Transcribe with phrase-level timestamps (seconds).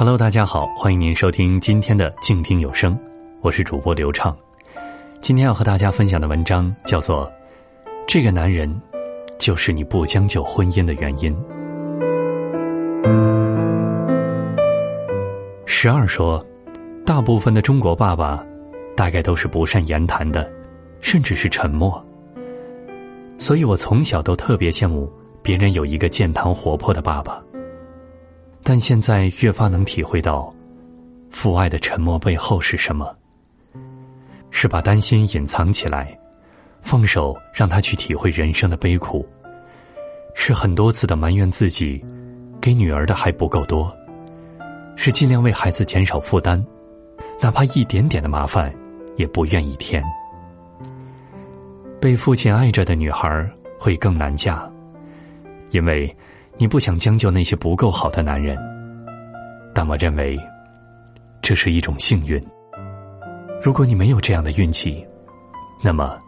[0.00, 2.98] Hello，大家好，欢迎您收听今天的静听有声，
[3.42, 4.34] 我是主播刘畅。
[5.20, 7.26] 今天要和大家分享的文章叫做
[8.08, 8.80] 《这个男人
[9.38, 11.36] 就是你不将就婚姻的原因》。
[15.66, 16.42] 十二说，
[17.04, 18.42] 大部分的中国爸爸
[18.96, 20.50] 大概都是不善言谈的，
[21.02, 22.02] 甚至是沉默。
[23.36, 25.12] 所以我从小都特别羡慕
[25.42, 27.38] 别人有一个健谈活泼的爸爸。
[28.62, 30.52] 但现在越发能体会到，
[31.30, 33.16] 父爱的沉默背后是什么？
[34.50, 36.16] 是把担心隐藏起来，
[36.82, 39.24] 放手让他去体会人生的悲苦；
[40.34, 42.04] 是很多次的埋怨自己，
[42.60, 43.90] 给女儿的还不够多；
[44.94, 46.62] 是尽量为孩子减少负担，
[47.40, 48.72] 哪怕一点点的麻烦
[49.16, 50.04] 也不愿意添。
[52.00, 53.48] 被父亲爱着的女孩
[53.78, 54.70] 会更难嫁，
[55.70, 56.14] 因为。
[56.60, 58.54] 你不想将就那些不够好的男人，
[59.72, 60.38] 但我认为，
[61.40, 62.38] 这是一种幸运。
[63.62, 65.02] 如果你没有这样的运气，
[65.82, 66.18] 那么，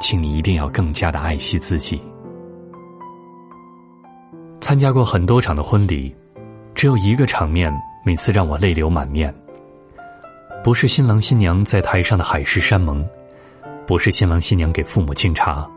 [0.00, 2.02] 请你一定要更加的爱惜自己。
[4.62, 6.16] 参加过很多场的婚礼，
[6.74, 7.70] 只有一个场面
[8.02, 9.34] 每次让我泪流满面。
[10.64, 13.06] 不是新郎新娘在台上的海誓山盟，
[13.86, 15.70] 不是新郎新娘给父母敬茶。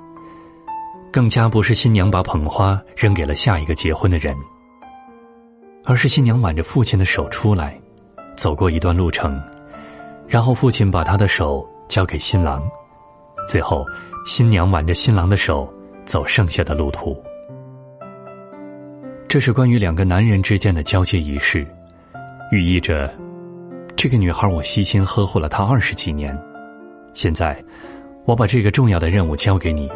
[1.15, 4.35] 更加不是新娘把捧花扔给了下一个结婚的人，
[5.85, 7.79] 而是新娘挽着父亲的手出来，
[8.35, 9.41] 走过一段路程，
[10.27, 12.61] 然后父亲把他的手交给新郎，
[13.47, 13.85] 最后
[14.25, 17.17] 新娘挽着新郎的手走剩下的路途。
[19.25, 21.65] 这是关于两个男人之间的交接仪式，
[22.51, 23.09] 寓意着
[23.95, 26.37] 这个女孩我悉心呵护了她二十几年，
[27.13, 27.57] 现在
[28.25, 29.89] 我把这个重要的任务交给你。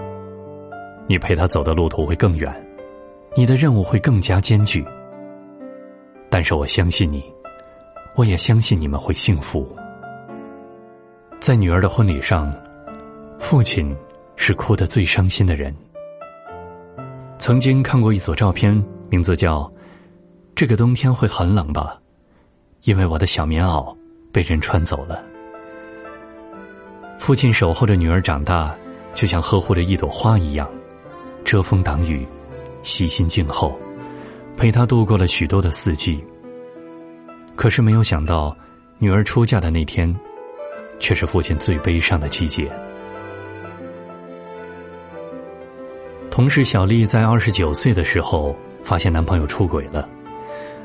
[1.09, 2.53] 你陪他走的路途会更远，
[3.35, 4.85] 你的任务会更加艰巨。
[6.29, 7.23] 但是我相信你，
[8.15, 9.75] 我也相信你们会幸福。
[11.39, 12.53] 在女儿的婚礼上，
[13.39, 13.97] 父亲
[14.35, 15.75] 是哭得最伤心的人。
[17.39, 18.71] 曾经看过一组照片，
[19.09, 19.61] 名字叫
[20.53, 21.97] 《这个冬天会很冷吧》，
[22.87, 23.97] 因为我的小棉袄
[24.31, 25.23] 被人穿走了。
[27.17, 28.75] 父亲守候着女儿长大，
[29.11, 30.69] 就像呵护着一朵花一样。
[31.49, 32.23] 遮风挡雨，
[32.83, 33.75] 悉心静候，
[34.55, 36.23] 陪他度过了许多的四季。
[37.55, 38.55] 可是没有想到，
[38.99, 40.15] 女儿出嫁的那天，
[40.99, 42.71] 却是父亲最悲伤的季节。
[46.29, 50.07] 同事小丽在二十九岁的时候，发现男朋友出轨了，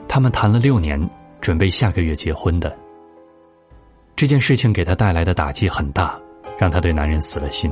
[0.08, 0.98] 他们谈了六年，
[1.42, 2.74] 准备下个月结婚的。
[4.16, 6.18] 这件事情给她带来的打击很大，
[6.56, 7.70] 让她对男人死了心。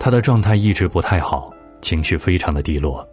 [0.00, 3.06] 他的状态一直不太好，情绪非常的低落。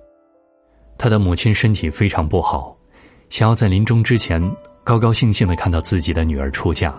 [0.97, 2.75] 他的母亲身体非常不好，
[3.29, 4.41] 想要在临终之前
[4.83, 6.93] 高高兴兴的看到自己的女儿出嫁，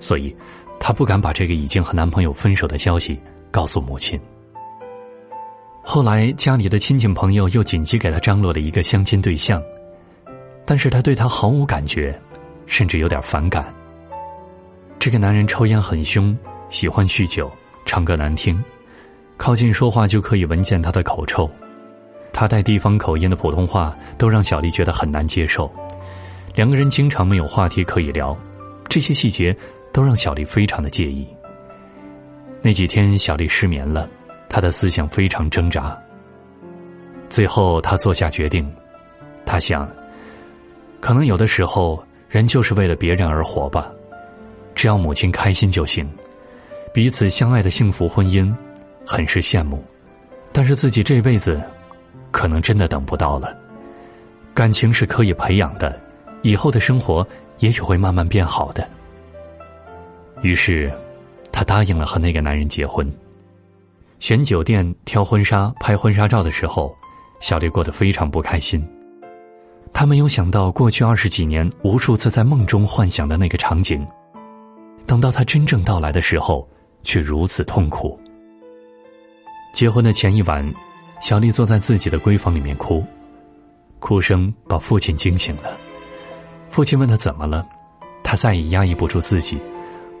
[0.00, 0.34] 所以，
[0.80, 3.20] 他不敢把这个已经和男朋友分手的消息
[3.50, 4.20] 告诉母亲。
[5.82, 9.62] 后来家里的亲戚朋友又紧急给他张罗了一个相亲对象，
[10.64, 12.18] 但是他对他毫无感觉，
[12.66, 13.72] 甚至有点反感。
[14.98, 16.36] 这个男人抽烟很凶，
[16.70, 17.48] 喜欢酗酒，
[17.84, 18.60] 唱歌难听。
[19.36, 21.48] 靠近说话就可以闻见他的口臭，
[22.32, 25.70] 他带地方口音的普通话都让小丽觉得很难接受，
[26.54, 28.36] 两个人经常没有话题可以聊，
[28.88, 29.54] 这些细节
[29.92, 31.26] 都让小丽非常的介意。
[32.62, 34.08] 那几天小丽失眠了，
[34.48, 35.96] 她的思想非常挣扎。
[37.28, 38.68] 最后她做下决定，
[39.44, 39.88] 她想，
[41.00, 43.92] 可能有的时候人就是为了别人而活吧，
[44.74, 46.10] 只要母亲开心就行，
[46.92, 48.52] 彼此相爱的幸福婚姻。
[49.06, 49.82] 很是羡慕，
[50.52, 51.62] 但是自己这辈子
[52.32, 53.56] 可能真的等不到了。
[54.52, 55.98] 感情是可以培养的，
[56.42, 57.26] 以后的生活
[57.58, 58.86] 也许会慢慢变好的。
[60.42, 60.92] 于是，
[61.52, 63.10] 他答应了和那个男人结婚。
[64.18, 66.94] 选酒店、挑婚纱、拍婚纱照的时候，
[67.38, 68.84] 小丽过得非常不开心。
[69.92, 74.06] 她没有想到，过去二十几年无数次在梦中幻想的那个场景，
[75.06, 76.68] 等到他真正到来的时候，
[77.02, 78.18] 却如此痛苦。
[79.76, 80.74] 结婚的前一晚，
[81.20, 83.04] 小丽坐在自己的闺房里面哭，
[83.98, 85.76] 哭声把父亲惊醒了。
[86.70, 87.68] 父亲问他怎么了，
[88.24, 89.60] 他再也压抑不住自己，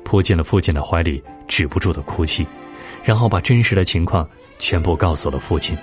[0.04, 2.46] 扑进了父亲的怀里，止不住的哭泣，
[3.02, 5.74] 然后把真实的情况全部告诉了父亲。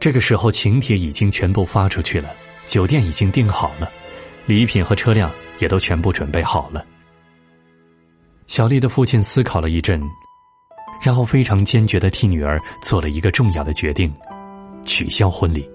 [0.00, 2.34] 这个时候，请帖已经全部发出去了，
[2.64, 3.92] 酒店已经订好了，
[4.46, 6.82] 礼品和车辆也都全部准备好了。
[8.46, 10.02] 小丽的父亲思考了一阵。
[11.02, 14.12] 然后非常坚决的替女儿做了一个重要的决定：
[14.84, 15.68] 取消婚礼。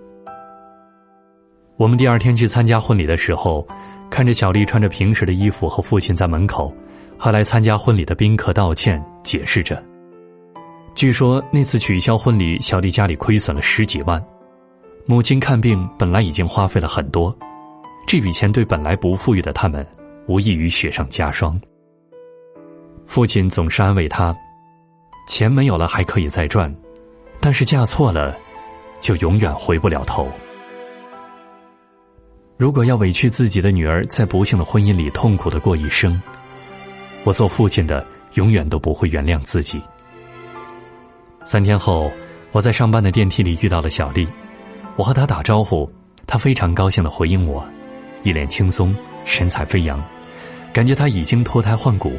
[1.78, 3.68] 我们第二天去参加婚礼的时候，
[4.10, 6.72] 看着小丽穿着平时的衣服和父亲在门口，
[7.18, 9.84] 和来参加婚礼的宾客道歉，解释着。
[10.94, 14.24] 据说那次取消婚礼，小丽家里亏损了十几万。
[15.06, 17.36] 母亲看病本来已经花费了很多，
[18.06, 19.86] 这笔钱对本来不富裕的他们，
[20.28, 21.60] 无异于雪上加霜。
[23.06, 24.34] 父亲总是安慰她
[25.28, 26.74] ：“钱没有了还可以再赚，
[27.40, 28.38] 但是嫁错了，
[29.00, 30.28] 就永远回不了头。
[32.58, 36.22] 如果要委屈自己的女儿在不幸的婚姻里痛苦的过一生，
[37.24, 38.06] 我做父亲的
[38.36, 39.82] 永远都不会原谅自己。”
[41.44, 42.12] 三天后，
[42.52, 44.28] 我在上班的电梯里遇到了小丽，
[44.96, 45.92] 我和她打招呼，
[46.28, 47.66] 她非常高兴的回应我，
[48.24, 50.02] 一脸轻松，神采飞扬，
[50.72, 52.14] 感觉她已经脱胎换骨，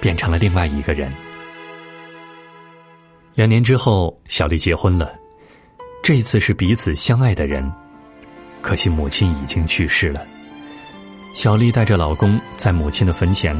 [0.00, 1.12] 变成了另外一个人。
[3.36, 5.14] 两年之后，小丽结婚了，
[6.02, 7.70] 这一次是彼此相爱的人，
[8.62, 10.26] 可惜母亲已经去世了。
[11.34, 13.54] 小丽带着老公在母亲的坟前，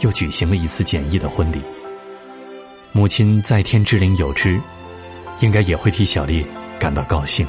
[0.00, 1.60] 又举行了一次简易的婚礼。
[2.90, 4.58] 母亲在天之灵有知，
[5.40, 6.46] 应该也会替小丽
[6.78, 7.46] 感到高兴。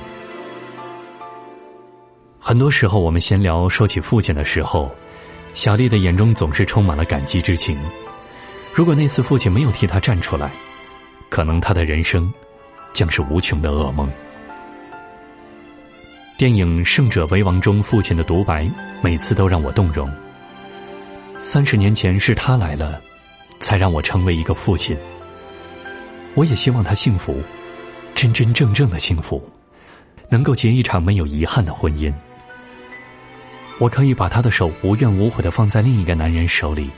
[2.40, 4.92] 很多时候，我们闲聊说起父亲的时候，
[5.54, 7.80] 小丽的眼中总是充满了感激之情。
[8.74, 10.52] 如果那次父亲没有替她站出来，
[11.34, 12.32] 可能他的人生
[12.94, 14.08] 将是无穷的噩梦。
[16.38, 18.70] 电影《胜者为王》中父亲的独白，
[19.02, 20.08] 每次都让我动容。
[21.40, 23.02] 三十年前是他来了，
[23.60, 24.96] 才让我成为一个父亲。
[26.36, 27.42] 我也希望他幸福，
[28.14, 29.42] 真真正正的幸福，
[30.30, 32.14] 能够结一场没有遗憾的婚姻。
[33.80, 36.92] 我可以把他的手无怨无悔的放在另一个男人手里，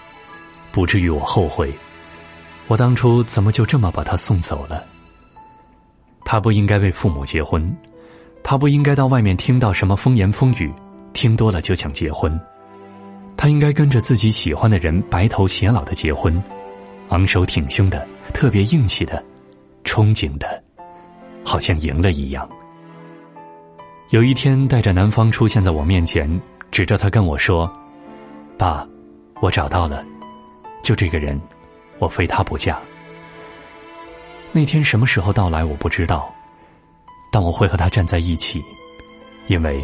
[0.74, 1.72] 不至于我后悔，
[2.68, 4.84] 我当初怎么就这么把他送走了？
[6.24, 7.76] 他不应该为父母结婚，
[8.44, 10.74] 他不应该到外面听到什么风言风语，
[11.14, 12.40] 听多了就想结婚。
[13.38, 16.42] 他应该跟着自己喜欢的人白头偕老的结婚。
[17.10, 19.24] 昂首挺胸的，特别硬气的，
[19.84, 20.64] 憧憬的，
[21.44, 22.50] 好像赢了一样。
[24.10, 26.28] 有一天，带着男方出现在我面前，
[26.72, 27.72] 指着他跟我说
[28.58, 28.88] ：“爸，
[29.42, 30.04] 我找到了，
[30.82, 31.40] 就这个人，
[32.00, 32.80] 我非他不嫁。”
[34.52, 36.34] 那天什么时候到来我不知道，
[37.32, 38.64] 但我会和他站在一起，
[39.48, 39.84] 因为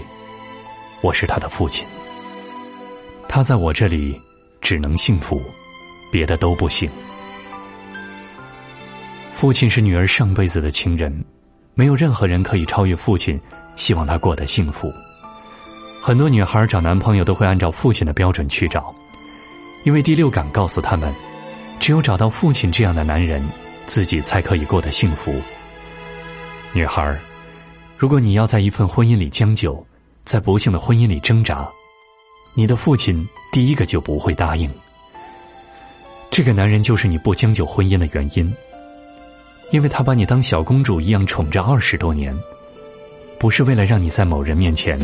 [1.02, 1.86] 我是他的父亲。
[3.28, 4.20] 他在我这里
[4.62, 5.42] 只能幸福，
[6.10, 6.90] 别的都不行。
[9.32, 11.14] 父亲是女儿上辈子的情人，
[11.74, 13.40] 没有任何人可以超越父亲，
[13.76, 14.94] 希望她过得幸福。
[16.02, 18.94] 很多女孩找男朋友都会按照父亲的标准去找，
[19.84, 21.14] 因为第六感告诉他们，
[21.82, 23.44] 只有找到父亲这样的男人，
[23.88, 25.34] 自己才可以过得幸福。
[26.74, 27.20] 女孩，
[27.98, 29.84] 如果你要在一份婚姻里将就，
[30.24, 31.68] 在不幸的婚姻里挣扎，
[32.54, 34.70] 你的父亲第一个就不会答应。
[36.30, 38.54] 这个男人就是你不将就婚姻的原因。
[39.72, 42.38] 因为他把你当小公主一样宠着二十多年，
[43.40, 45.00] 不是为了让你在某人面前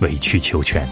[0.00, 0.88] 委曲求全。